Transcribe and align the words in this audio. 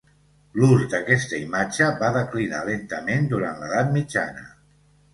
L'ús 0.59 0.85
d'aquesta 0.93 1.41
imatge 1.41 1.91
va 2.01 2.11
declinar 2.17 2.65
lentament 2.73 3.31
durant 3.37 3.63
l'edat 3.65 3.97
mitjana. 4.03 4.53